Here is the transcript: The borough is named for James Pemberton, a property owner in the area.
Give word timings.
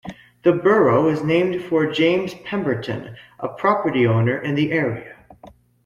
The 0.41 0.53
borough 0.53 1.09
is 1.09 1.21
named 1.23 1.63
for 1.65 1.85
James 1.91 2.33
Pemberton, 2.33 3.15
a 3.39 3.49
property 3.49 4.07
owner 4.07 4.35
in 4.35 4.55
the 4.55 4.71
area. 4.71 5.15